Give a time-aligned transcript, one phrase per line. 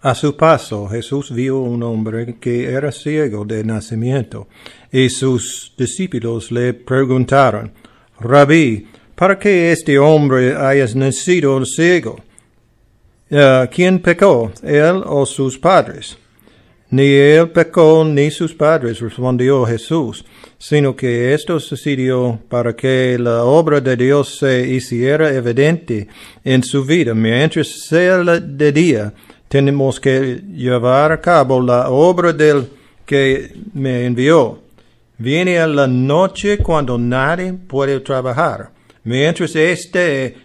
[0.00, 4.46] A su paso Jesús vio un hombre que era ciego de nacimiento,
[4.92, 7.72] y sus discípulos le preguntaron,
[8.20, 12.16] Rabí, ¿para qué este hombre haya nacido ciego?
[13.28, 16.16] Uh, ¿Quién pecó, él o sus padres?
[16.90, 20.24] Ni él pecó ni sus padres, respondió Jesús,
[20.58, 26.06] sino que esto sucedió para que la obra de Dios se hiciera evidente
[26.44, 27.14] en su vida.
[27.14, 29.12] Mientras sea de día,
[29.48, 32.68] tenemos que llevar a cabo la obra del
[33.06, 34.60] que me envió.
[35.16, 38.70] Viene a la noche cuando nadie puede trabajar.
[39.04, 40.36] Mientras esté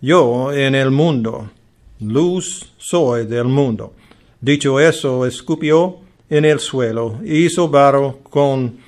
[0.00, 1.50] yo en el mundo,
[2.00, 3.94] luz soy del mundo.
[4.40, 8.78] Dicho eso, escupió en el suelo, hizo barro con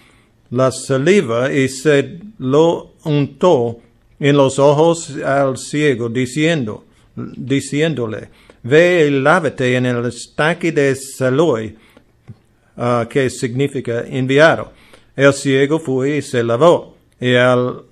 [0.50, 3.78] la saliva y se lo untó
[4.20, 6.84] en los ojos al ciego, diciendo,
[7.16, 8.28] diciéndole,
[8.68, 11.76] ve y lávate en el estanque de Saloi,
[12.76, 14.72] uh, que significa enviado.
[15.16, 17.82] El ciego fue y se lavó, y al,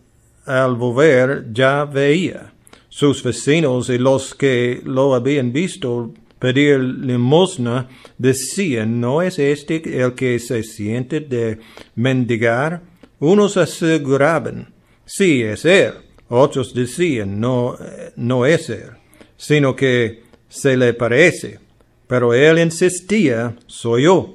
[0.45, 2.53] al volver ya veía.
[2.89, 10.15] Sus vecinos y los que lo habían visto pedir limosna decían, ¿no es este el
[10.15, 11.59] que se siente de
[11.95, 12.83] mendigar?
[13.19, 14.73] Unos aseguraban,
[15.05, 15.95] sí es él.
[16.29, 17.77] Otros decían, no,
[18.17, 18.91] no es él,
[19.37, 21.59] sino que se le parece.
[22.07, 24.33] Pero él insistía, soy yo.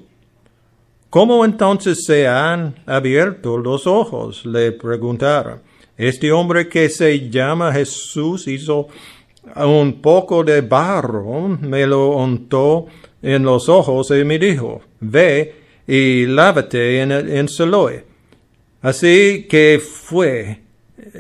[1.10, 4.46] ¿Cómo entonces se han abierto los ojos?
[4.46, 5.62] le preguntaron.
[5.98, 8.88] Este hombre que se llama Jesús hizo
[9.56, 12.88] un poco de barro, me lo untó
[13.22, 15.56] en los ojos y me dijo, ve
[15.88, 18.06] y lávate en, en Siloé.
[18.82, 20.62] Así que fue,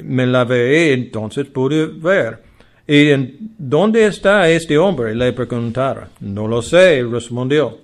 [0.03, 2.50] me lavé, entonces pude ver.
[2.91, 5.15] ¿Y en dónde está este hombre?
[5.15, 6.09] le preguntaron.
[6.19, 7.77] No lo sé, respondió.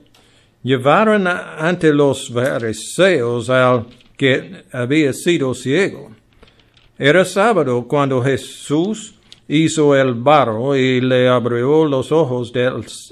[0.64, 3.86] Llevaron ante los fariseos al
[4.18, 6.12] que había sido ciego.
[7.00, 9.16] Era sábado cuando Jesús
[9.48, 12.52] hizo el barro y le abrió los ojos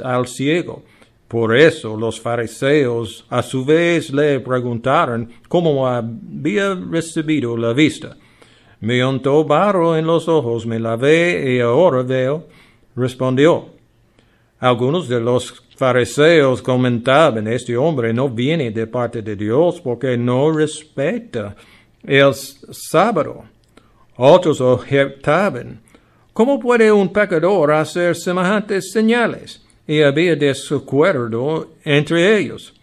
[0.04, 0.84] al ciego.
[1.30, 8.18] Por eso los fariseos a su vez le preguntaron cómo había recibido la vista.
[8.80, 12.48] Me untó barro en los ojos, me lavé y ahora veo,
[12.96, 13.70] respondió.
[14.60, 20.52] Algunos de los fariseos comentaban, este hombre no viene de parte de Dios porque no
[20.52, 21.56] respeta
[22.04, 23.44] el sábado.
[24.18, 25.82] Otros objetaban,
[26.32, 29.62] ¿cómo puede un pecador hacer semejantes señales?
[29.88, 32.74] Y había desacuerdo entre ellos.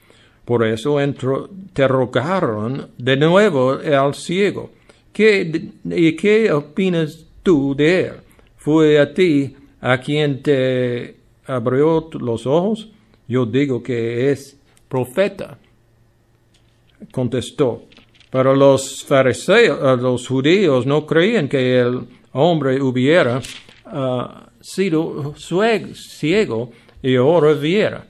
[0.44, 4.70] Por eso interrogaron de nuevo al ciego.
[5.12, 8.12] ¿Qué, ¿Y qué opinas tú de él?
[8.56, 12.90] ¿Fue a ti a quien te abrió los ojos?
[13.28, 14.58] Yo digo que es
[14.88, 15.58] profeta.
[17.10, 17.84] Contestó.
[18.30, 22.00] Pero los fariseos, eh, los judíos no creían que el
[22.32, 23.42] hombre hubiera
[23.92, 24.24] uh,
[24.60, 26.70] sido ciego
[27.02, 28.06] y ahora viera.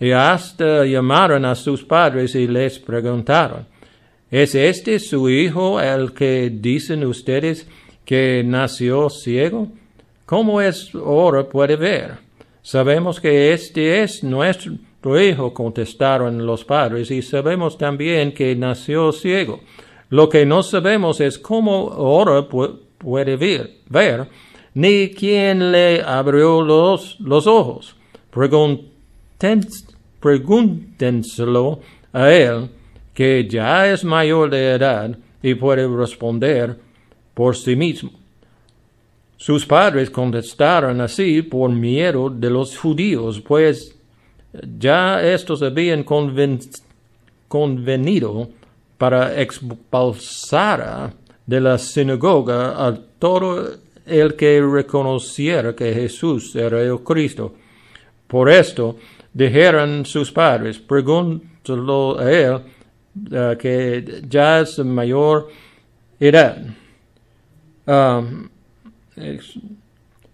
[0.00, 3.66] Y hasta llamaron a sus padres y les preguntaron,
[4.30, 7.66] ¿es este su hijo el que dicen ustedes
[8.04, 9.68] que nació ciego?
[10.24, 12.18] ¿Cómo es ahora puede ver?
[12.62, 19.60] Sabemos que este es nuestro hijo, contestaron los padres, y sabemos también que nació ciego.
[20.10, 24.28] Lo que no sabemos es cómo ahora puede ver,
[24.74, 27.94] ni quién le abrió los, los ojos.
[30.20, 31.80] pregúntenselo
[32.12, 32.68] a él,
[33.16, 36.78] que ya es mayor de edad y puede responder
[37.32, 38.10] por sí mismo.
[39.38, 43.96] Sus padres contestaron así por miedo de los judíos, pues
[44.78, 46.04] ya estos habían
[47.48, 48.50] convenido
[48.98, 51.14] para expulsar
[51.46, 57.54] de la sinagoga a todo el que reconociera que Jesús era el Cristo.
[58.26, 58.96] Por esto
[59.32, 62.75] dijeron sus padres, pregúntalo a él
[63.30, 65.48] uh, que es mayor
[66.20, 66.58] edad.
[67.86, 68.48] Um,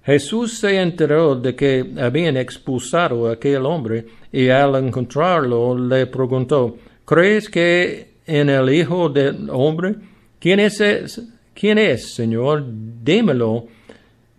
[0.04, 6.76] Jesús se enteró de que habían expulsado a aquel hombre y al encontrarlo le preguntó,
[7.04, 9.94] ¿crees que en el Hijo del Hombre?
[10.40, 11.22] ¿Quién es,
[11.54, 12.64] ¿Quién es, Señor?
[13.04, 13.66] Dímelo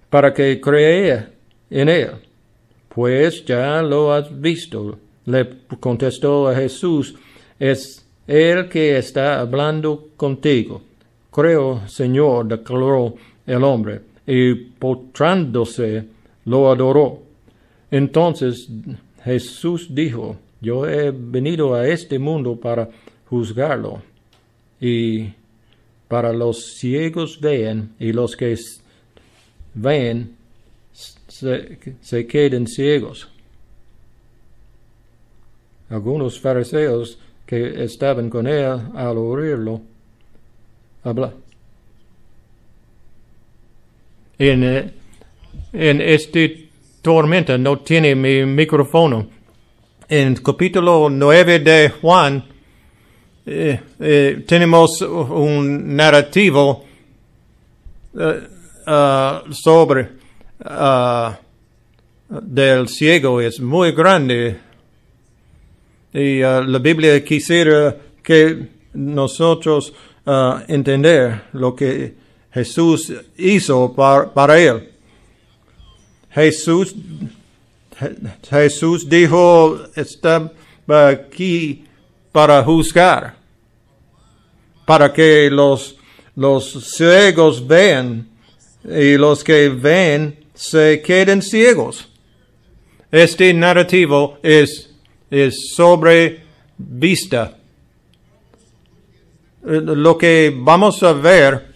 [0.10, 1.30] para que crea
[1.70, 2.12] en él.
[2.90, 5.50] Pues ya lo has visto, le
[5.80, 7.16] contestó a Jesús,
[7.58, 10.82] es él que está hablando contigo.
[11.32, 13.16] Creo, Señor, declaró
[13.46, 16.06] el hombre y postrándose
[16.46, 17.22] lo adoró.
[17.92, 18.70] Entonces
[19.24, 22.90] Jesús dijo, yo he venido a este mundo para
[23.30, 24.02] juzgarlo
[24.80, 25.34] y
[26.08, 28.56] para los ciegos vean y los que
[29.74, 30.36] ven
[30.92, 33.28] se queden ciegos.
[35.90, 39.82] Algunos fariseos que estaban con él al oírlo
[41.04, 41.34] habla.
[44.38, 44.92] En, eh,
[45.74, 46.70] en este
[47.02, 49.28] tormenta no tiene mi micrófono.
[50.08, 52.44] En capítulo 9 de Juan
[53.46, 56.86] eh, eh, tenemos un narrativo
[59.50, 60.10] sobre
[62.30, 64.60] del ciego es muy grande
[66.14, 69.94] y la Biblia quisiera que nosotros
[70.68, 72.14] entender lo que
[72.54, 73.94] Jesús hizo
[74.34, 74.90] para él.
[76.30, 76.96] Jesús,
[78.50, 80.52] Jesús dijo, está
[80.88, 81.84] aquí
[82.32, 83.36] para juzgar,
[84.86, 85.96] para que los,
[86.36, 88.28] los ciegos vean
[88.84, 92.10] y los que ven se queden ciegos.
[93.12, 94.93] Este narrativo es,
[95.34, 96.44] es sobre
[96.78, 97.58] vista.
[99.64, 101.74] Lo que vamos a ver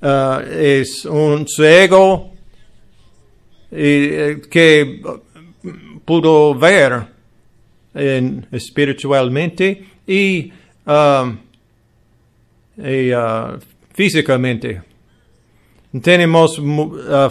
[0.00, 2.32] uh, es un ciego
[3.70, 5.02] eh, que
[6.04, 7.08] pudo ver
[7.94, 10.50] en, espiritualmente y,
[10.86, 11.38] um,
[12.78, 13.58] uh,
[13.92, 14.80] físicamente.
[16.00, 17.28] Tenemos uh,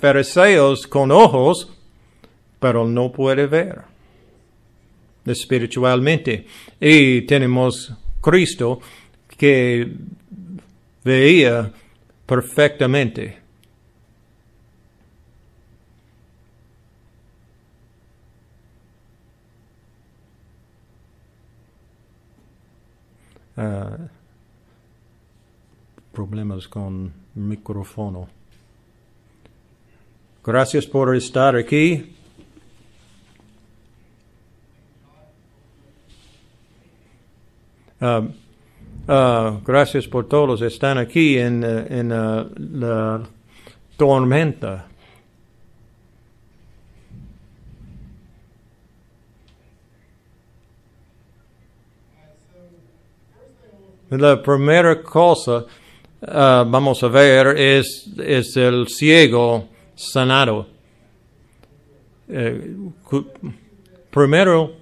[0.00, 1.68] fariseos con ojos,
[2.60, 3.89] pero no puede ver
[5.24, 6.46] espiritualmente.
[6.80, 8.80] Y tenemos Cristo
[9.36, 9.92] que
[11.04, 11.72] veía
[12.26, 13.38] perfectamente.
[23.56, 24.08] Uh,
[26.12, 28.28] problemas con micrófono.
[30.42, 32.16] Gracias por estar aquí.
[38.00, 38.32] Uh,
[39.12, 43.22] uh, gracias por todos están aquí en, uh, en uh, la
[43.98, 44.86] tormenta.
[54.08, 55.66] La primera cosa
[56.22, 60.66] uh, vamos a ver es, es el ciego sanado.
[62.28, 62.76] Eh,
[64.10, 64.72] primero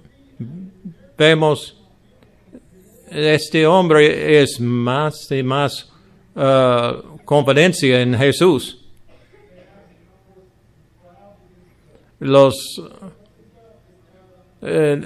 [1.17, 1.78] vemos
[3.11, 5.91] este hombre es más y más
[6.35, 8.77] uh, confidencia en Jesús.
[12.19, 12.81] Los
[14.61, 15.01] eh,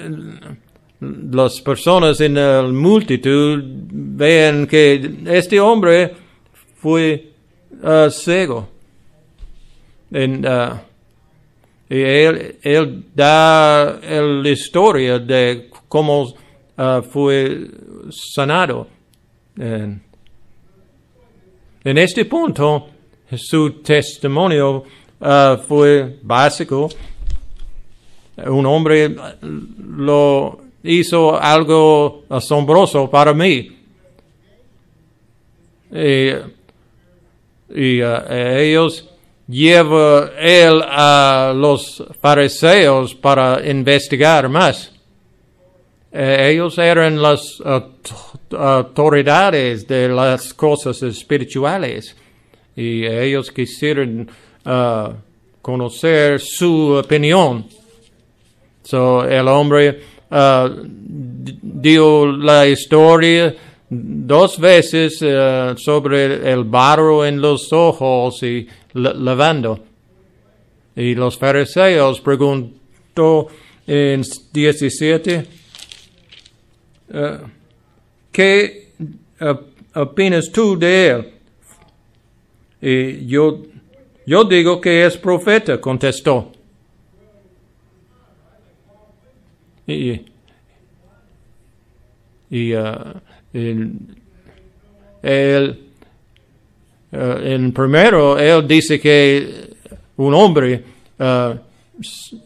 [1.64, 6.16] personas en la multitud ven que este hombre
[6.78, 7.34] fue
[7.84, 8.68] uh, ciego.
[10.12, 10.94] Uh,
[11.90, 16.34] y él, él da la historia de cómo
[16.78, 17.68] uh, fue
[18.10, 18.88] sanado.
[19.58, 20.02] En,
[21.84, 22.90] este punto,
[23.36, 24.84] su testimonio
[25.68, 26.90] fue básico.
[28.38, 33.78] Un hombre lo hizo algo asombroso para mí.
[35.92, 36.31] Y,
[38.02, 39.09] uh, ellos
[39.47, 44.93] llevan él a los fariseos para investigar más.
[46.14, 47.62] Eh, ellos eran las
[48.52, 52.16] autoridades de las cosas espirituales
[52.76, 54.30] y ellos quisieron
[55.64, 57.66] conocer su opinión.
[58.84, 63.56] So, el hombre uh, dio la historia
[63.90, 69.80] dos veces uh, sobre el barro en los ojos y lavando.
[70.96, 73.48] Y los fariseos preguntó
[73.88, 75.46] en 17,
[77.14, 77.48] uh,
[78.32, 78.90] ¿qué
[79.94, 81.34] opinas tú de él?
[82.82, 83.64] Y yo,
[84.26, 86.52] yo digo que es profeta, contestó.
[89.88, 90.22] Y,
[92.50, 93.20] y uh,
[93.54, 93.92] el,
[95.22, 95.80] el,
[97.12, 99.76] uh, en primero, él dice que
[100.18, 100.84] un hombre,
[101.20, 101.58] uh,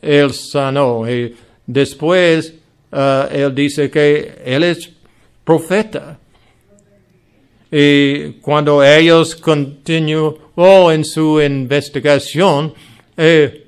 [0.01, 1.09] él sanó.
[1.09, 2.53] Y después,
[2.97, 4.89] uh, él dice que él es
[5.43, 6.17] profeta.
[7.71, 12.73] Y cuando ellos continuó en su investigación,
[13.15, 13.65] eh,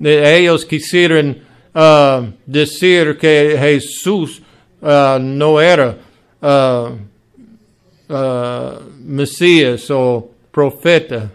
[0.00, 1.38] ellos quisieron
[1.74, 4.42] uh, decir que Jesús
[4.80, 5.96] no era
[8.98, 11.30] Mesías o profeta.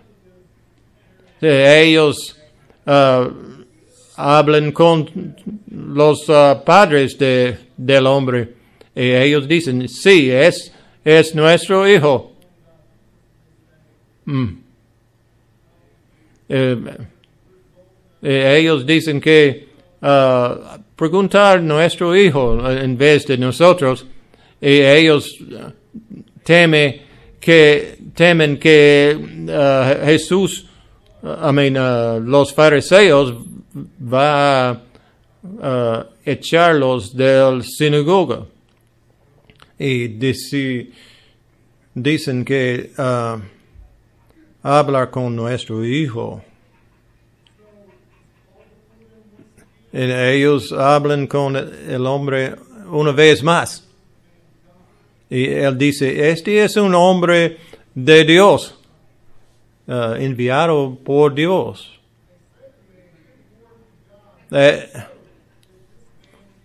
[1.40, 2.36] Ellos
[4.18, 5.36] hablan con
[5.72, 8.54] los uh, padres de, del hombre
[8.96, 10.74] y ellos dicen, sí, es,
[11.06, 12.34] es nuestro hijo.
[14.26, 14.48] Mm.
[16.50, 16.78] Eh,
[18.22, 19.68] ellos dicen que
[20.02, 24.08] uh, preguntar nuestro hijo en vez de nosotros
[24.60, 25.72] y ellos uh,
[26.44, 27.02] teme
[27.40, 29.16] que temen que
[30.06, 30.66] Jesús
[31.24, 33.36] I los fariseos
[34.00, 34.82] va a
[35.44, 38.46] uh, echarlos del sinagoga.
[39.80, 40.90] Y dice,
[41.94, 43.40] dicen que uh,
[44.64, 46.42] hablar con nuestro hijo.
[49.94, 52.56] Y ellos hablan con el hombre
[52.90, 53.84] una vez más.
[55.30, 57.58] Y él dice este es un hombre
[57.94, 58.80] de Dios
[59.88, 61.97] uh, enviado por Dios.
[64.50, 64.90] Eh,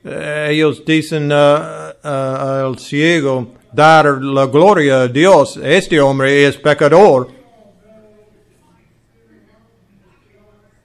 [0.05, 5.57] eh, ellos dicen uh, uh, al ciego dar la gloria a Dios.
[5.57, 7.29] Este hombre es pecador.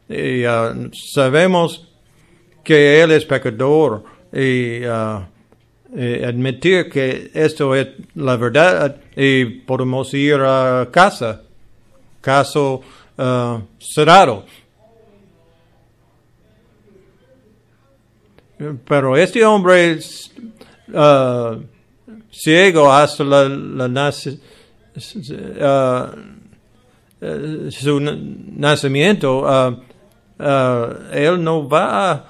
[0.10, 1.88] Y uh, sabemos
[2.64, 5.22] que él es pecador y, uh,
[5.96, 11.42] y admitir que esto es la verdad y podemos ir a casa
[12.22, 12.82] caso
[13.80, 14.46] cerrado.
[18.88, 20.00] Pero este hombre
[20.90, 21.62] uh,
[22.32, 24.40] ciego hasta la, nace,
[25.00, 26.08] uh,
[27.70, 29.48] su nacimiento,
[30.40, 32.26] él no va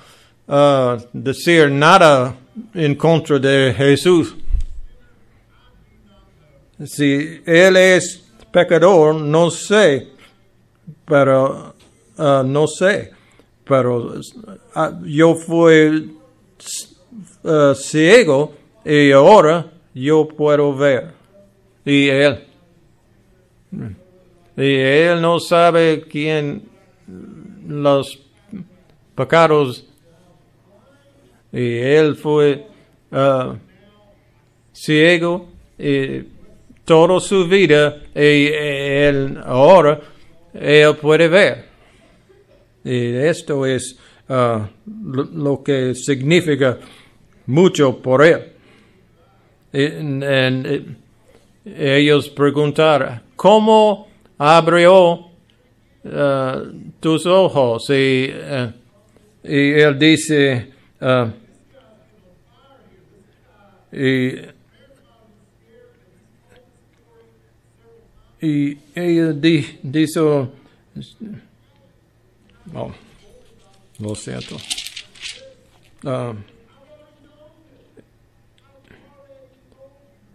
[0.48, 2.36] a decir nada
[2.74, 4.36] en contra de Jesús.
[6.86, 10.10] Si él es pecador, no sé,
[11.06, 11.74] pero
[12.18, 13.12] uh, no sé,
[13.68, 14.14] pero
[14.76, 16.18] uh, yo fui
[17.44, 18.54] uh, ciego
[18.86, 21.14] y ahora yo puedo ver.
[21.86, 22.44] Y él,
[24.58, 26.64] y él no sabe quién
[27.66, 28.20] los
[29.16, 29.88] pecados
[31.52, 32.68] y él fue
[34.74, 35.48] ciego
[35.80, 36.24] y
[36.84, 40.00] toda su vida y él ahora
[40.54, 41.77] él puede ver.
[42.84, 43.98] Y esto es
[44.30, 46.78] uh, lo, que significa
[47.48, 48.54] mucho por él.
[49.74, 50.98] Y, y,
[51.66, 54.08] ellos preguntaron, ¿cómo
[54.38, 55.30] abrió uh,
[57.00, 57.90] tus ojos?
[57.90, 58.32] Y,
[59.44, 60.72] y él dice,
[63.92, 64.58] y
[68.42, 69.66] y ella di,
[74.00, 74.58] lo siento.
[76.04, 76.36] Uh,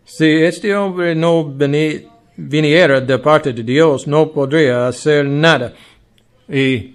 [0.04, 1.54] si este hombre no
[2.36, 5.72] viniera de parte de Dios, no podría hacer nada.
[6.48, 6.94] Y,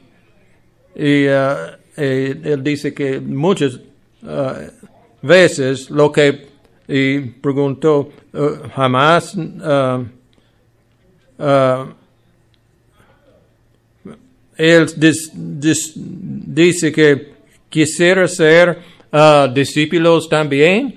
[0.96, 3.80] y uh, él dice que muchas
[4.24, 4.70] uh,
[5.22, 9.36] veces lo que y preguntó uh, jamás
[14.58, 14.88] él
[16.46, 17.34] dice que
[17.70, 18.80] quisiera ser
[19.12, 20.96] uh, discípulos también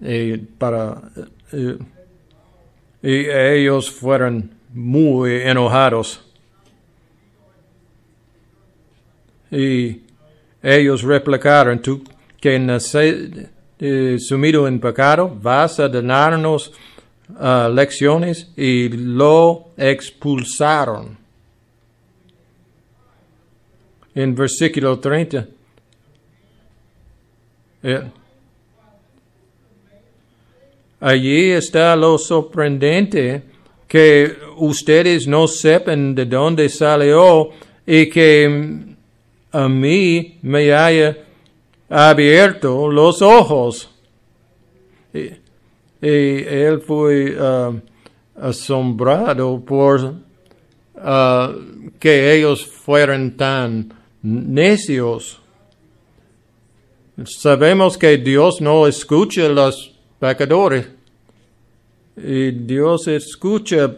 [0.00, 1.00] y para
[1.52, 6.20] y, y ellos fueron muy enojados
[9.52, 10.00] y
[10.62, 12.02] ellos replicaron tú
[12.40, 16.72] que nace, eh, sumido en pecado vas a donarnos
[17.28, 21.21] uh, lecciones y lo expulsaron.
[24.14, 25.46] En versículo 30.
[27.84, 28.02] Eh,
[31.00, 33.42] allí está lo sorprendente
[33.88, 37.50] que ustedes no sepan de dónde salió
[37.86, 38.94] y que
[39.50, 41.18] a mí me haya
[41.88, 43.90] abierto los ojos.
[45.12, 45.30] Y,
[46.00, 47.78] él fue uh,
[48.40, 55.40] asombrado por uh, que ellos fueran tan necios.
[57.24, 60.88] Sabemos que Dios no escucha a los pecadores
[62.16, 63.96] y Dios escucha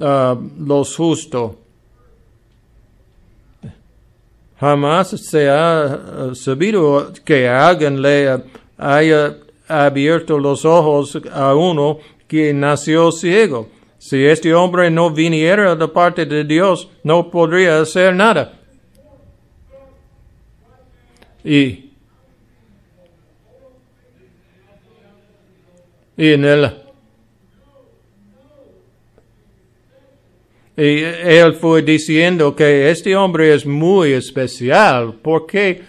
[0.00, 1.52] a uh, los justos.
[4.60, 8.42] Jamás se ha eh, sabido que alguien le
[8.76, 9.36] haya
[9.68, 13.68] abierto los ojos a uno que nació ciego.
[13.98, 18.57] Si este hombre no viniera de parte de Dios, no podría hacer nada.
[21.48, 21.92] Y,
[26.18, 26.70] y en el
[30.76, 35.82] Y él fue diciendo que este hombre es muy especial porque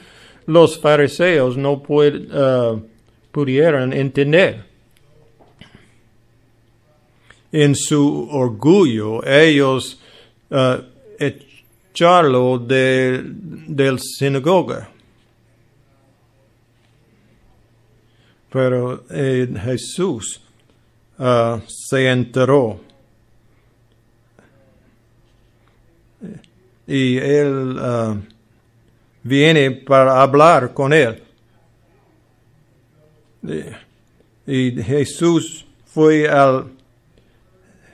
[0.48, 2.82] los fariseos no uh,
[3.32, 4.64] pudieron entender.
[7.52, 10.00] En su orgullo, ellos
[10.50, 10.78] uh,
[11.20, 14.90] echarlo de, del sinagoga.
[18.52, 20.42] Pero eh, Jesús
[21.20, 22.80] uh, se enteró
[26.88, 28.18] y él uh,
[29.22, 31.22] viene para hablar con él.
[34.48, 36.72] Y Jesús fue al...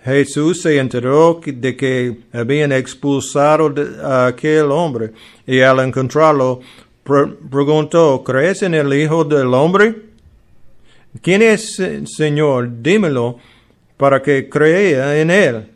[0.06, 5.12] Jesús se enteró de que habían expulsado a aquel hombre
[5.46, 6.62] y al encontrarlo
[7.04, 10.05] preguntó, ¿crees en el Hijo del Hombre?
[11.22, 12.82] ¿Quién es, Señor?
[12.82, 13.38] Dímelo
[13.98, 15.72] para que crea en él.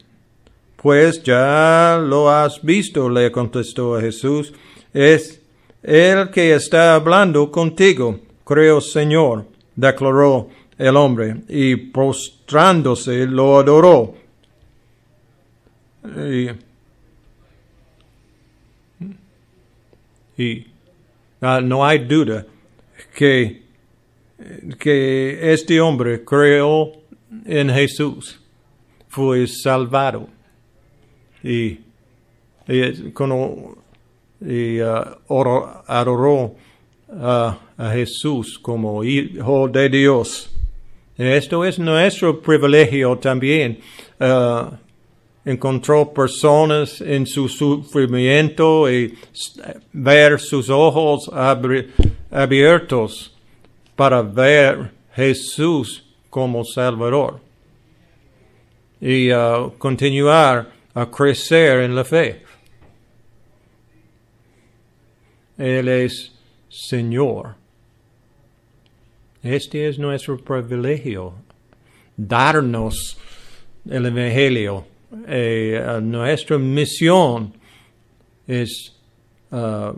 [0.76, 4.54] Pues ya lo has visto, le contestó a Jesús,
[4.94, 5.42] es
[5.84, 8.20] el que está hablando contigo.
[8.46, 14.16] Creo, Señor, declaró el hombre, y postrándose lo adoró.
[20.38, 20.68] Y,
[21.42, 22.46] ah, no hay duda
[23.14, 23.64] que,
[24.80, 26.92] que este hombre creó
[27.46, 28.40] en Jesús,
[29.08, 30.28] fue salvado
[31.44, 31.80] y,
[32.68, 33.12] y,
[34.82, 36.56] uh, adoró
[37.12, 37.58] a
[37.94, 40.52] Jesús como Hijo de Dios.
[41.18, 43.80] Esto es nuestro privilegio también.
[44.20, 44.76] Uh,
[45.44, 49.18] encontró personas en su sufrimiento y
[49.92, 51.30] ver sus ojos
[52.30, 53.39] abiertos
[54.00, 57.42] para ver Jesús como Salvador
[59.02, 62.42] y uh, continuar a crecer en la fe.
[65.58, 66.32] Él es
[66.70, 67.56] Señor.
[69.44, 71.34] Este es nuestro privilegio,
[72.16, 73.20] darnos
[73.86, 74.86] el Evangelio.
[75.28, 77.54] Eh, nuestra misión
[78.48, 78.96] es
[79.52, 79.92] uh,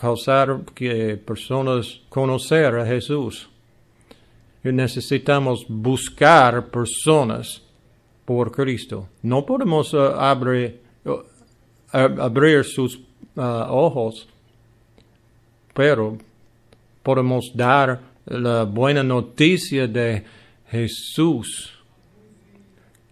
[0.00, 3.50] causar que personas conocer a Jesús.
[4.62, 7.62] Necesitamos buscar personas
[8.24, 9.08] por Cristo.
[9.22, 11.20] No podemos abrir, uh,
[11.92, 12.96] abrir sus
[13.36, 14.26] uh, ojos,
[15.74, 16.16] pero
[17.02, 20.24] podemos dar la buena noticia de
[20.70, 21.74] Jesús,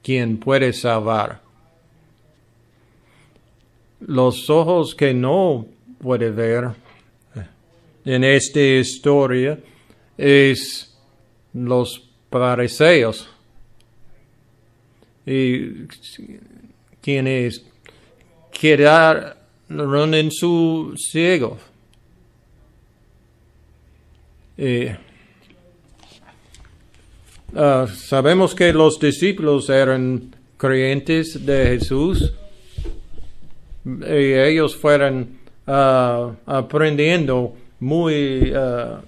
[0.02, 1.42] quien puede salvar.
[4.00, 5.66] Los ojos que no
[6.00, 6.70] puede ver
[8.04, 9.58] en esta historia
[10.16, 10.96] es
[11.52, 13.28] los fariseos
[15.26, 15.86] y
[17.02, 17.64] quienes
[18.50, 21.58] quedaron en su ciego.
[27.52, 32.32] Uh, sabemos que los discípulos eran creyentes de Jesús
[33.84, 35.37] y ellos fueron
[35.68, 38.98] uh, aprendiendo muy uh,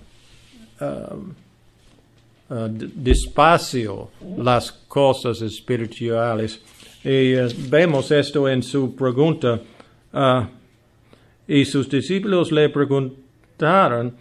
[0.81, 6.61] uh, despacio las cosas espirituales.
[7.03, 7.33] Y
[7.69, 9.61] vemos esto en su pregunta.
[11.49, 14.15] Y sus discípulos le preguntaron,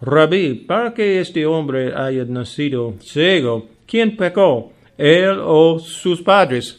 [0.00, 3.66] Rabí, ¿para qué este hombre haya nacido ciego?
[3.86, 4.72] ¿Quién pecó?
[4.96, 6.78] ¿Él o sus padres?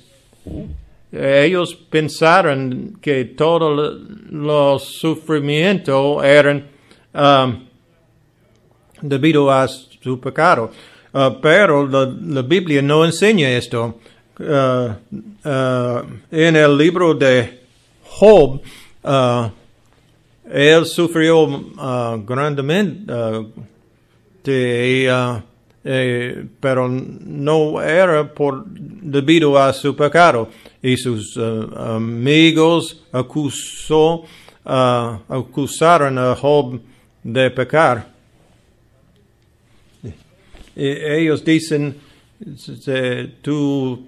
[1.11, 6.69] Ellos pensaron que todos los sufrimientos eran
[7.13, 7.65] um,
[9.01, 10.71] debido a su pecado.
[11.13, 13.99] Uh, pero la, Biblia no enseña esto.
[14.39, 14.93] Uh,
[15.43, 17.59] uh, en el libro de
[18.05, 18.61] Job,
[20.49, 21.45] él sufrió
[22.25, 23.13] grandemente,
[25.83, 30.49] eh, pero no era por debido a su pecado.
[30.81, 34.23] Y sus amigos acusó,
[34.63, 36.79] acusaron a Job
[37.23, 38.11] de pecar
[40.75, 41.95] ellos dicen,
[43.41, 43.99] tus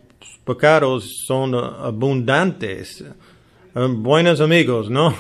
[0.46, 3.04] pecados son abundantes.
[3.74, 5.14] Buenos amigos, ¿no?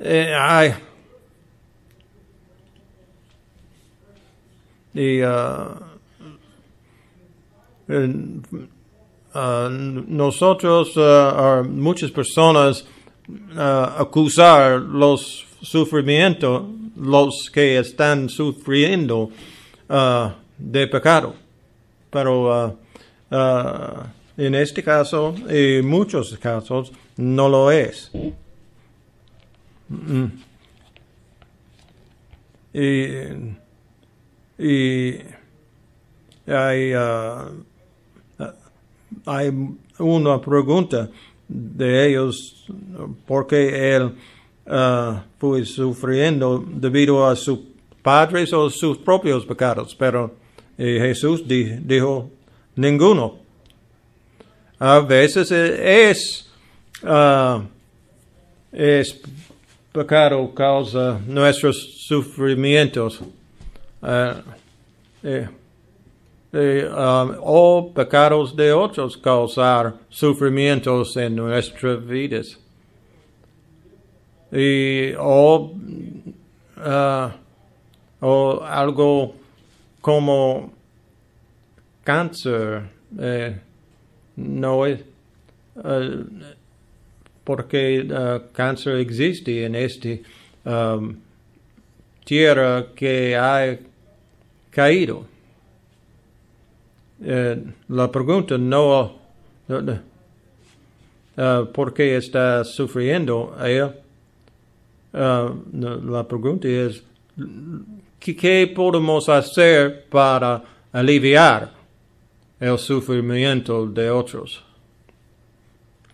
[0.00, 0.72] eh, hay
[4.94, 5.20] y
[7.88, 8.42] en-
[9.34, 9.68] uh,
[10.08, 12.84] nosotros uh, muchas personas
[13.56, 16.64] acusar los sufrimientos
[16.96, 19.30] los que están sufriendo
[20.58, 21.34] de pecado
[22.10, 22.76] pero
[24.36, 28.10] en este caso y muchos casos no lo es
[29.92, 30.26] Mm.
[32.72, 33.06] y
[34.62, 35.18] y
[36.46, 37.62] hay, uh,
[39.26, 39.50] hay
[39.98, 41.08] una pregunta
[41.48, 42.66] de ellos
[43.26, 44.14] por qué él
[44.66, 47.58] uh, fue sufriendo debido a sus
[48.02, 50.34] padres o sus propios pecados, pero
[50.78, 52.30] eh, Jesús di- dijo
[52.76, 53.38] ninguno.
[54.78, 56.48] A veces es,
[57.02, 57.62] uh,
[58.72, 59.20] es
[59.92, 63.20] pecado causa nuestros sufrimientos.
[64.02, 64.42] Uh,
[65.22, 65.48] eh,
[66.52, 72.58] eh, um, o pecados de otros causar sufrimientos en nuestras vidas.
[74.50, 75.72] Y, o,
[76.76, 77.36] ah,
[78.20, 79.34] o algo
[80.00, 80.72] como
[82.02, 82.82] cáncer,
[83.16, 83.60] eh,
[84.34, 85.04] no es,
[85.84, 86.24] eh,
[87.44, 90.22] porque ah, cáncer existe en este
[90.64, 91.14] um,
[92.24, 93.78] tierra que ha
[94.70, 95.24] caído.
[97.22, 99.18] Eh, la pregunta no,
[99.68, 100.00] no, no,
[101.36, 103.92] eh, por qué está sufriendo él.
[105.12, 107.02] Eh, la pregunta es
[108.18, 111.72] ¿qué, qué podemos hacer para aliviar
[112.60, 114.62] el sufrimiento de otros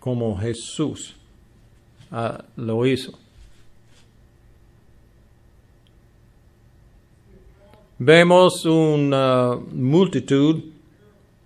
[0.07, 1.15] como Jesús
[2.11, 3.11] ah, lo hizo.
[7.99, 10.63] Vemos una multitud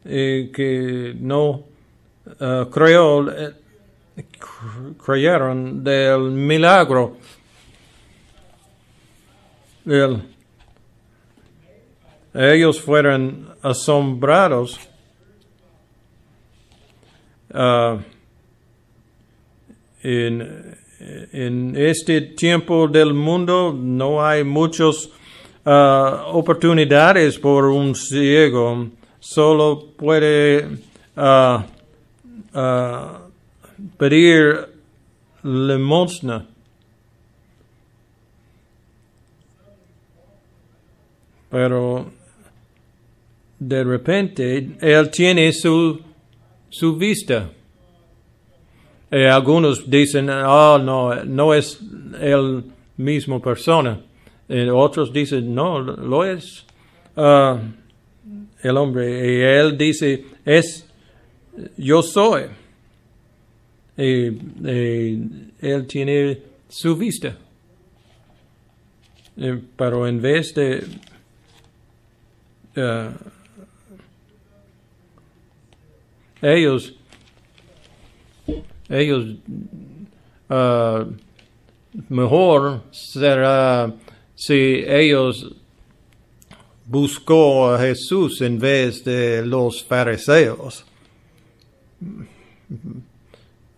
[0.04, 1.64] eh, que no
[2.40, 3.54] eh, creyó, eh,
[4.18, 7.18] cr- creyeron del milagro.
[9.86, 10.22] El-
[12.34, 14.80] ellos fueron asombrados.
[17.54, 17.98] ah,
[20.04, 25.10] en, este tiempo del mundo no hay muchas
[25.66, 28.90] ah, oportunidades por un ciego.
[29.20, 30.68] Solo puede
[31.16, 31.66] ah,
[32.54, 33.20] ah,
[33.98, 34.68] pedir
[35.44, 36.48] limosna.
[41.50, 42.12] Pero
[43.60, 46.00] de repente él tiene su,
[46.70, 47.50] su vista.
[49.12, 51.80] Eh, algunos dicen, oh, no, no es
[52.20, 52.64] el
[52.96, 54.00] mismo persona.
[54.54, 56.66] Eh, otros dicen, no, lo es
[57.16, 57.58] ah,
[58.62, 59.38] el hombre.
[59.38, 60.86] Y él dice, es,
[61.78, 62.48] yo soy.
[63.96, 67.38] Y, y él tiene su vista.
[69.38, 70.84] Eh, pero en vez de
[72.76, 73.12] ah,
[76.42, 76.94] ellos
[78.90, 79.38] ellos
[80.50, 81.06] ah,
[82.10, 83.94] mejor será
[84.42, 85.56] si ellos
[86.88, 90.84] buscó a Jesús en vez de los fariseos.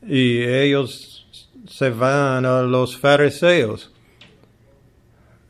[0.07, 1.27] Y ellos
[1.67, 3.91] se van a los fariseos.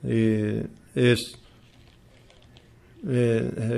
[0.04, 0.64] Y
[0.96, 1.16] eh,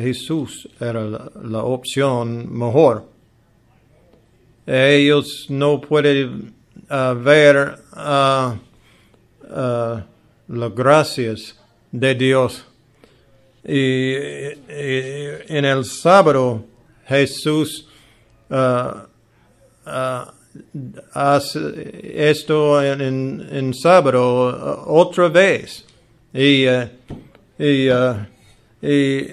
[0.01, 3.09] Jesús era la, opción mejor.
[4.65, 6.55] Ellos no pueden
[6.89, 8.55] ver ah,
[9.49, 10.05] ah,
[10.47, 11.55] las gracias
[11.91, 12.65] de Dios.
[13.63, 14.13] Y,
[15.47, 16.65] en el sábado
[17.07, 17.87] Jesús
[18.49, 19.07] ah,
[19.85, 20.33] ah,
[21.13, 25.85] hace esto en, en, en sábado ah, otra vez.
[26.33, 26.65] Y,
[27.57, 27.89] y,
[28.81, 29.31] y,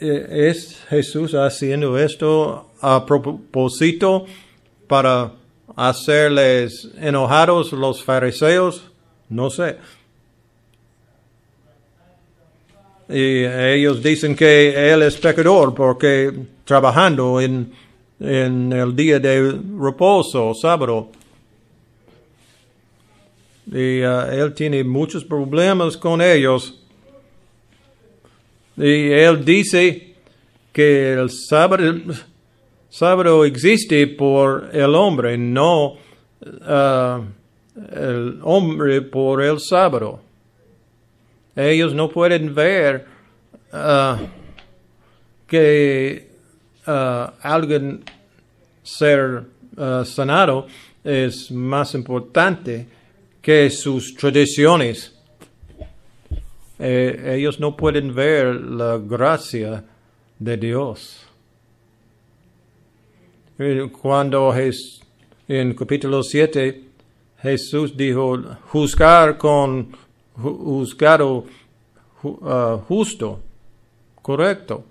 [0.00, 4.26] es Jesús haciendo esto a propósito
[4.86, 5.32] para
[5.76, 8.90] hacerles enojados los fariseos,
[9.28, 9.76] no sé.
[13.08, 16.32] Y ellos dicen que él es pecador porque
[16.64, 17.70] trabajando en,
[18.18, 21.10] en el día de reposo, sábado.
[23.66, 26.80] Y uh, él tiene muchos problemas con ellos.
[28.76, 30.14] Y él dice
[30.72, 31.94] que el sábado,
[32.88, 35.94] sábado existe por el hombre, no
[36.44, 37.24] uh,
[37.92, 40.23] el hombre por el sábado.
[41.56, 43.06] Ellos no pueden ver
[43.72, 44.16] uh,
[45.46, 46.30] que
[46.86, 48.02] uh, alguien
[48.82, 49.44] ser
[49.76, 50.66] uh, sanado
[51.04, 52.86] es más importante
[53.40, 55.14] que sus tradiciones.
[56.78, 59.84] Eh, ellos no pueden ver la gracia
[60.38, 61.24] de Dios.
[63.58, 65.00] Eh, cuando es,
[65.46, 66.82] en capítulo 7
[67.42, 68.38] Jesús dijo,
[68.72, 69.94] juzgar con
[70.36, 71.44] juzgado
[72.22, 73.40] uh, justo,
[74.22, 74.84] correcto.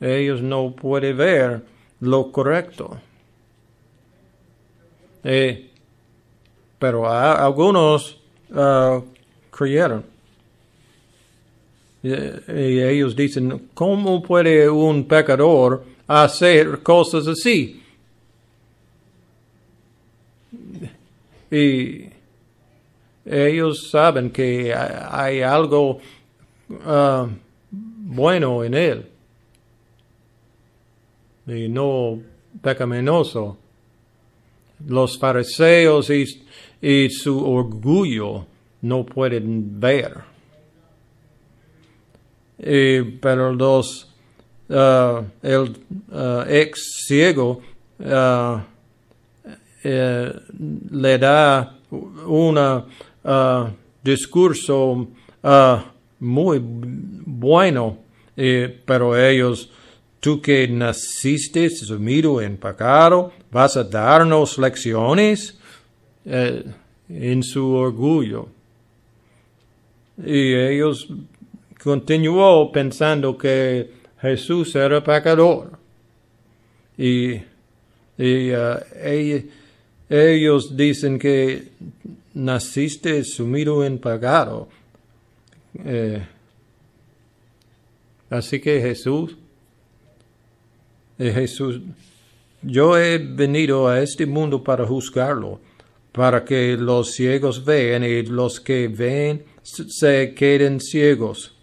[0.00, 1.62] Ellos no pueden ver
[2.00, 2.98] lo correcto.
[5.24, 5.70] Eh,
[6.78, 8.18] pero algunos
[8.50, 9.02] uh,
[9.50, 10.04] creyeron.
[12.02, 17.82] Y, y ellos dicen, ¿cómo puede un pecador hacer cosas así?
[21.50, 22.15] Y
[23.26, 25.98] ellos saben que hay algo
[26.68, 27.26] uh,
[27.68, 29.06] bueno en él
[31.46, 32.20] y no
[32.62, 33.56] pecaminoso.
[34.86, 38.46] Los fariseos y, su orgullo
[38.82, 40.18] no pueden ver.
[42.58, 44.08] Y, pero los,
[44.68, 45.76] uh, el
[46.12, 47.60] uh, ex ciego
[49.88, 50.32] eh,
[50.90, 51.78] le da
[53.26, 55.08] un discurso
[56.20, 57.98] muy bueno,
[58.36, 59.70] eh, pero ellos
[60.26, 65.56] Tú que naciste sumido en pecado, vas a darnos lecciones
[66.24, 66.64] eh,
[67.08, 68.48] en su orgullo.
[70.18, 71.08] Y ellos
[71.80, 73.88] continuó pensando que
[74.20, 75.78] Jesús era pecador.
[76.98, 77.34] Y,
[78.18, 78.78] y uh,
[80.08, 81.68] ellos dicen que
[82.36, 84.68] naciste sumido en pecado.
[85.84, 86.24] Eh,
[88.30, 89.36] así que Jesús
[91.18, 91.80] Jesús,
[92.62, 95.60] yo he venido a este mundo para juzgarlo,
[96.12, 101.54] para que los ciegos vean y los que ven se queden ciegos.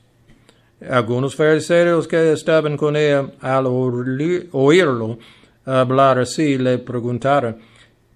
[0.89, 5.19] Algunos fariseos que estaban con él al oírlo
[5.65, 7.57] hablar así le preguntaron,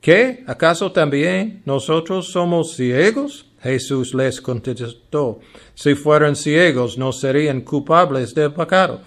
[0.02, 0.44] ¿qué?
[0.48, 3.46] ¿Acaso también nosotros somos ciegos?
[3.62, 5.40] Jesús les contestó,
[5.74, 9.02] si fueran ciegos no serían culpables del pecado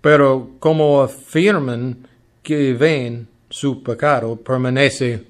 [0.00, 2.06] pero como afirman
[2.42, 5.24] que ven su pecado, permanece.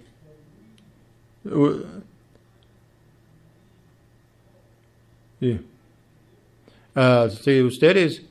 [1.44, 1.82] Uh,
[7.30, 8.22] si ustedes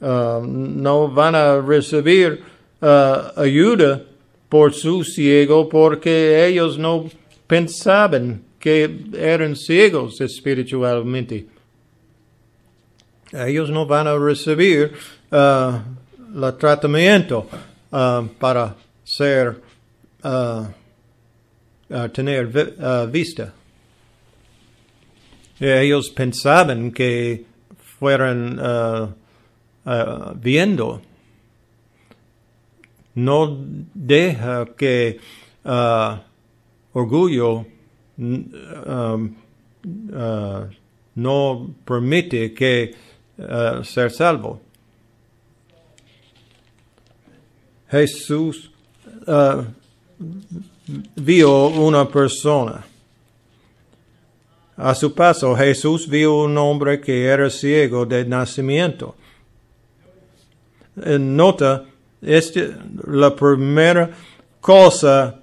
[0.00, 2.42] uh, no van a recibir
[2.80, 4.02] uh, ayuda
[4.48, 7.10] por su ciego porque ellos no
[7.46, 11.46] pensaban que eran ciegos espiritualmente.
[13.32, 14.92] Ellos no van a recibir
[15.30, 17.46] el tratamiento
[17.90, 19.60] uh, para ser
[20.24, 20.66] uh,
[22.12, 22.46] tener
[23.08, 23.52] vista.
[25.58, 27.44] Ellos pensaban que
[27.98, 29.14] fueran
[30.34, 31.02] viendo.
[33.16, 33.58] No
[33.94, 35.18] deja que
[36.92, 37.66] orgullo
[38.16, 39.34] um,
[41.14, 42.94] no permite que
[43.82, 44.60] ser salvo.
[47.88, 48.70] Jesús
[49.26, 49.64] uh,
[51.16, 52.84] vio una persona.
[54.76, 59.14] A su paso, Jesús vio un hombre que era ciego de nacimiento.
[60.96, 61.86] Nota,
[62.26, 62.74] este,
[63.06, 64.10] la primera
[64.60, 65.40] cosa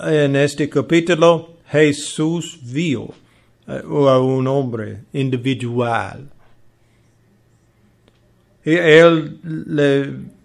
[0.00, 3.14] en este capítulo, Jesús vio
[3.66, 6.28] a un hombre individual.
[8.64, 10.42] Y él le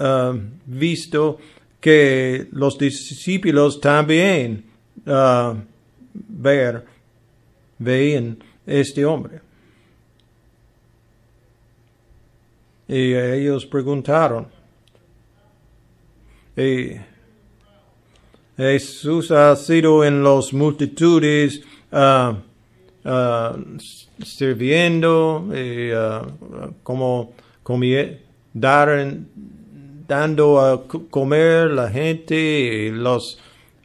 [0.00, 0.32] Uh,
[0.64, 1.38] visto
[1.78, 4.64] que los discípulos también
[5.04, 5.54] uh,
[6.14, 6.86] ver,
[7.78, 9.42] veían este hombre.
[12.88, 14.46] Y ellos preguntaron,
[16.56, 16.96] y
[18.56, 22.34] Jesús ha sido en las multitudes uh,
[24.22, 25.90] sirviendo y
[26.82, 27.32] como
[28.52, 29.16] dar
[30.06, 33.38] dando a comer la gente las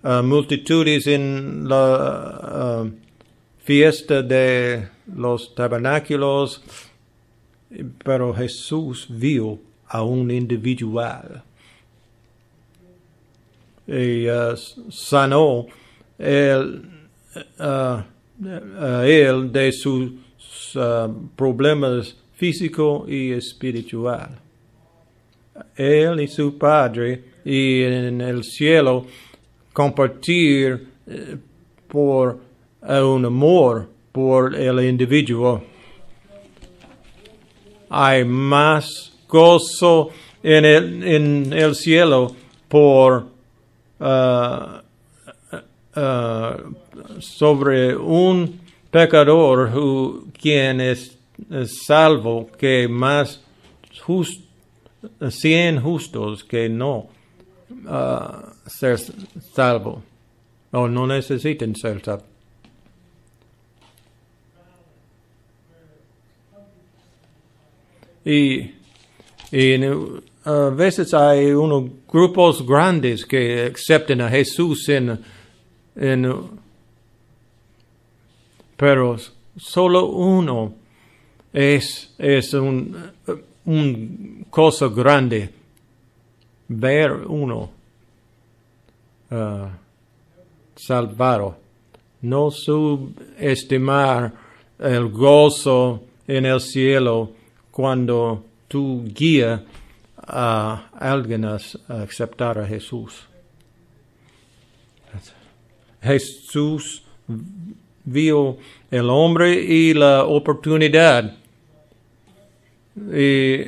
[0.03, 2.91] uh, multitudes en la uh,
[3.59, 6.63] fiesta de los tabernáculos,
[8.03, 11.43] pero Jesús vio a un individual
[13.87, 14.55] y uh,
[14.89, 15.65] sanó
[16.17, 16.91] el
[17.59, 18.05] a
[19.05, 20.11] él de sus
[20.75, 24.39] uh, problemas físico y espiritual.
[25.75, 29.05] Él y su Padre y en el cielo
[29.73, 30.87] compartir
[31.87, 32.39] por
[32.81, 35.63] un amor por el individuo.
[37.89, 40.09] Hay más gozo
[40.43, 42.35] en el, en el cielo
[42.67, 43.34] por
[43.99, 44.81] uh,
[45.95, 48.59] uh, sobre un
[48.91, 51.17] pecador who, quien es,
[51.49, 53.41] es salvo que más
[54.05, 54.41] just,
[55.29, 57.09] cien justos que no
[57.85, 58.97] uh, ser
[59.53, 60.01] salvo
[60.71, 62.25] o no necesiten ser salvo.
[68.25, 68.73] Y,
[69.51, 69.77] y
[70.45, 75.19] a veces hay unos grupos grandes que aceptan a Jesús en,
[75.95, 76.33] en
[78.77, 79.17] pero
[79.57, 80.73] solo uno
[81.51, 82.95] es, es un,
[83.65, 85.49] un cosa grande
[86.67, 87.71] ver uno
[89.31, 89.67] uh,
[90.75, 91.57] salvado.
[92.21, 94.33] No subestimar
[94.79, 97.31] el gozo en el cielo
[97.71, 99.61] cuando tú guías
[100.27, 101.57] a alguien a
[101.87, 103.27] aceptar a Jesús.
[106.01, 107.03] Jesús
[108.03, 108.57] vio
[108.91, 111.35] el hombre y la oportunidad.
[113.13, 113.61] Y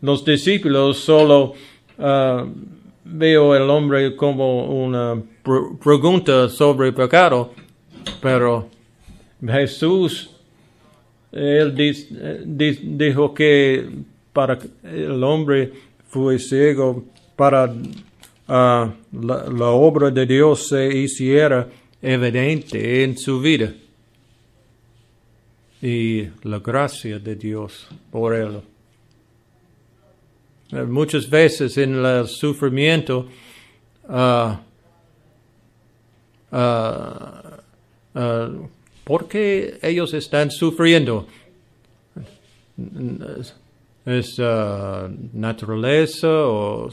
[0.00, 1.54] los discípulos solo
[1.98, 2.46] uh,
[3.04, 5.22] veo el hombre como una
[5.82, 7.52] pregunta sobre pecado,
[8.20, 8.68] pero
[9.46, 10.30] Jesús,
[11.32, 13.88] él dijo que
[14.32, 15.72] para el hombre
[16.14, 21.68] fue ciego para uh, la, obra de Dios se hiciera
[22.00, 23.74] evidente en su vida
[25.82, 28.60] y la gracia de Dios por él.
[30.86, 33.26] Muchas veces en el sufrimiento,
[34.08, 34.54] uh,
[36.52, 38.68] uh, uh,
[39.02, 41.26] ¿por qué ellos están sufriendo?
[44.06, 44.38] ¿Es
[45.32, 46.90] naturaleza o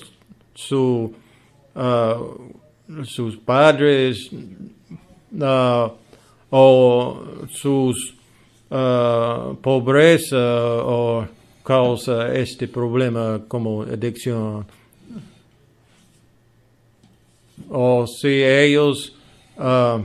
[0.53, 1.13] su,
[3.03, 4.29] sus padres
[6.51, 8.13] o sus
[8.69, 11.25] uh, pobreza o
[11.63, 14.65] causa este problema como adicción.
[17.69, 19.15] O si ellos
[19.57, 20.01] uh,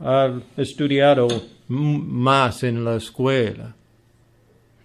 [0.00, 1.28] han estudiado
[1.68, 3.74] más en la escuela.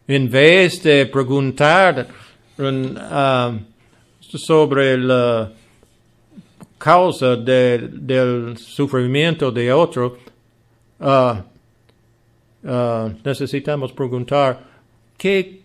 [0.06, 2.08] En vez de preguntar
[2.58, 3.58] uh,
[4.20, 5.50] sobre la
[6.78, 10.18] causa de, del sufrimiento de otro,
[11.00, 11.42] uh,
[13.24, 14.60] necesitamos preguntar,
[15.18, 15.62] ¿qué,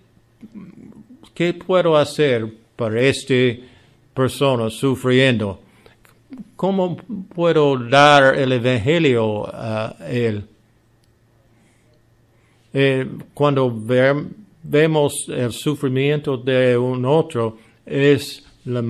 [1.34, 2.46] ¿qué puedo hacer
[2.76, 3.34] para esta
[4.14, 5.60] persona sufriendo?
[6.54, 6.96] ¿Cómo
[7.34, 10.44] puedo dar el Evangelio a él?
[12.72, 13.74] Eh, cuando
[14.62, 18.82] vemos el sufrimiento de un otro, es la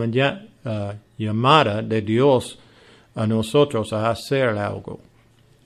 [1.16, 2.58] llamada de Dios
[3.14, 5.00] a nosotros a hacer algo,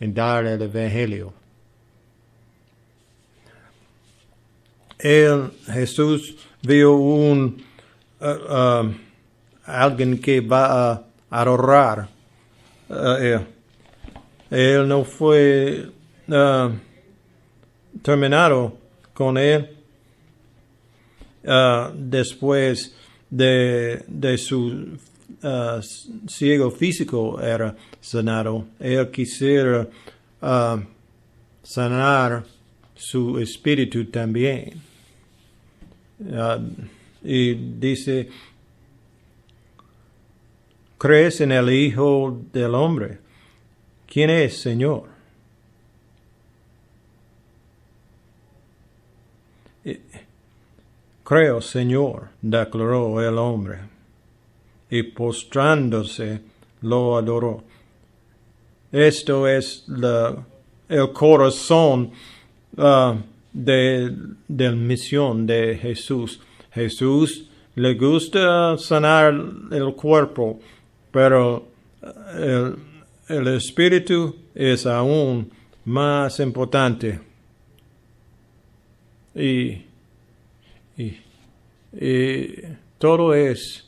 [0.00, 1.32] en dar el Evangelio.
[5.02, 7.62] él, Jesús, vio un,
[8.20, 8.92] uh,
[9.64, 12.08] alguien que va a él.
[14.50, 14.88] él.
[14.88, 15.90] no fue
[18.00, 18.78] terminado
[19.12, 19.68] con él
[21.94, 22.94] después
[23.28, 24.98] de, de su
[26.28, 28.66] ciego físico era sanado.
[28.78, 29.88] Él quisiera
[31.62, 32.44] sanar
[32.94, 34.80] su espíritu también.
[37.24, 38.28] Y dice,
[40.98, 43.18] ¿crees en el Hijo del Hombre?
[44.06, 45.11] ¿Quién es, Señor?
[51.24, 53.78] Creo, Señor, declaró el hombre,
[54.90, 56.40] y postrándose
[56.82, 57.62] lo adoró.
[58.90, 60.44] Esto es la,
[60.88, 62.10] el corazón
[62.76, 63.14] uh,
[63.52, 64.14] de,
[64.48, 66.40] de misión de Jesús.
[66.72, 69.32] Jesús le gusta sanar
[69.70, 70.60] el cuerpo,
[71.10, 71.68] pero
[72.34, 72.76] el,
[73.28, 75.50] el espíritu es aún
[75.84, 77.20] más importante.
[79.34, 79.86] Y,
[80.96, 81.16] y,
[81.92, 82.54] y
[82.98, 83.84] todo es,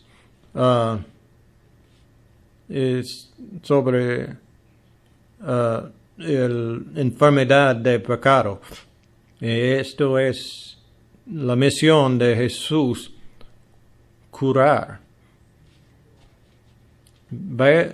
[0.54, 0.96] uh,
[2.68, 3.32] es
[3.62, 4.24] sobre
[5.40, 8.60] uh, la enfermedad de pecado.
[9.40, 10.78] Esto es
[11.26, 13.12] la misión de Jesús,
[14.30, 15.00] curar.
[17.30, 17.92] Ve,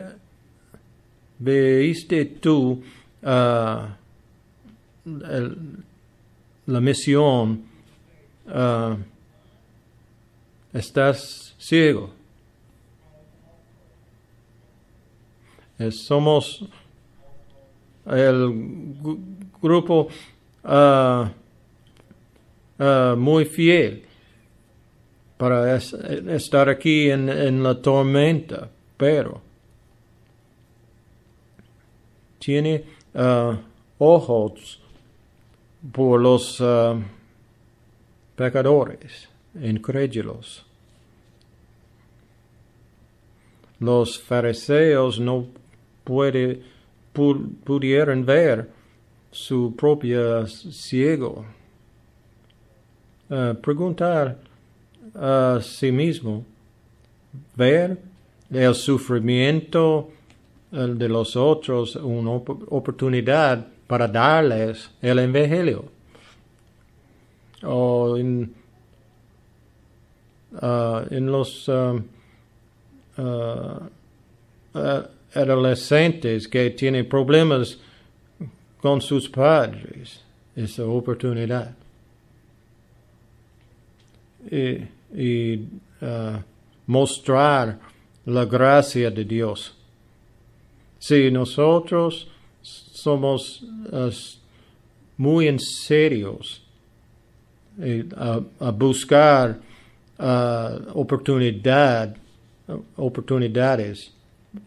[1.38, 2.82] ¿Veiste tú
[3.22, 3.86] uh,
[5.06, 5.56] el,
[6.66, 7.69] la misión?
[8.50, 8.96] Uh,
[10.72, 12.10] estás ciego.
[15.90, 16.64] somos
[18.06, 18.96] el
[19.62, 20.08] grupo
[20.64, 21.28] uh,
[22.78, 24.04] uh, muy fiel
[25.38, 29.40] para es, estar aquí en, en, la tormenta, pero
[32.38, 32.84] tiene
[33.14, 33.54] uh,
[33.98, 34.80] ojos
[35.92, 36.60] por los
[38.40, 40.64] pecadores, incrédulos.
[43.78, 45.44] Los fariseos no
[46.04, 46.62] puede,
[47.12, 48.66] pudieron ver
[49.30, 51.44] su propio ciego.
[53.28, 54.38] Uh, preguntar
[55.14, 56.42] a sí mismo,
[57.54, 57.98] ver
[58.50, 60.12] el sufrimiento
[60.70, 65.99] de los otros, una oportunidad para darles el evangelio.
[67.62, 68.54] O en,
[70.52, 72.00] uh, en los uh,
[75.34, 77.78] adolescentes que tienen problemas
[78.80, 80.24] con sus padres
[80.56, 81.76] esa oportunidad.
[84.50, 85.54] Y,
[86.00, 86.38] uh,
[86.86, 87.78] mostrar
[88.24, 89.74] la gracia de Dios.
[90.98, 92.28] Si nosotros
[92.62, 94.10] somos uh,
[95.16, 96.62] muy en serios
[98.16, 99.58] a, buscar
[100.18, 102.16] uh, oportunidad,
[102.96, 104.12] oportunidades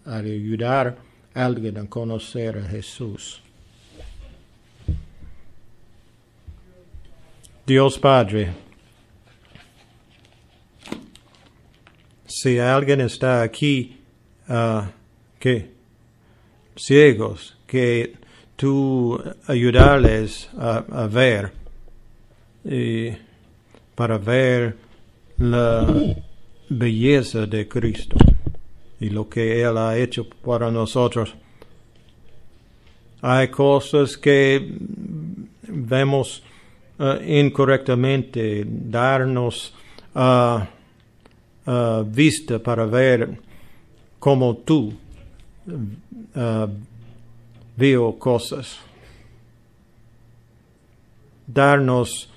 [0.06, 0.98] a ayudar
[1.34, 3.42] a alguien a conocer a Jesús.
[7.66, 8.52] Dios Padre,
[12.26, 13.98] si alguien está aquí
[14.50, 14.82] uh,
[15.40, 15.72] que
[16.76, 18.16] ciegos, que
[18.56, 21.52] tú ayudarles a, ver
[22.66, 23.12] y
[23.96, 24.78] para ver
[25.38, 26.16] la
[26.70, 28.16] belleza de Cristo
[29.00, 31.36] y lo que Él ha hecho para nosotros.
[33.22, 34.78] Hay cosas que
[35.68, 36.44] vemos
[37.00, 39.74] uh, incorrectamente, darnos
[40.16, 40.60] uh,
[41.70, 43.40] uh, vista para ver
[44.20, 44.94] como tú
[47.76, 48.80] veo cosas.
[51.46, 52.33] Darnos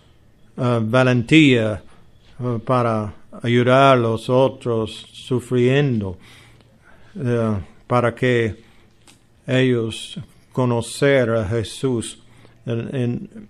[0.57, 1.83] valentía
[2.65, 6.17] para ayudar a los otros sufriendo
[7.19, 8.57] eh, para que
[9.47, 10.19] ellos
[10.53, 12.19] conocer a Jesús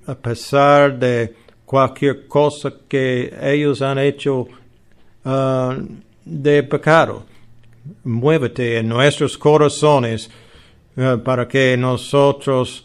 [0.07, 1.35] a pesar de
[1.65, 4.47] cualquier cosa que ellos han hecho
[6.25, 7.25] de pecado.
[8.05, 10.31] Muévete en nuestros corazones
[11.25, 12.85] para que nosotros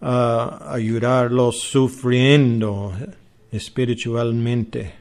[0.00, 2.92] ayudarlos sufriendo
[3.54, 4.92] espiritualmente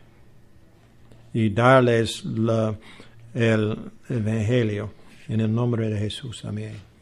[1.33, 2.75] y darles la,
[3.33, 3.77] el
[4.09, 4.91] Evangelio.
[5.27, 6.43] En el nombre de Jesús.
[6.45, 6.92] Amén.